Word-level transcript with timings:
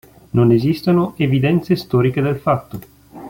Non 0.31 0.51
esistono 0.51 1.13
evidenze 1.17 1.75
storiche 1.75 2.23
del 2.23 2.37
fatto. 2.37 2.79